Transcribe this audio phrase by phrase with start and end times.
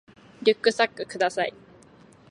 [0.41, 1.53] リュックサックください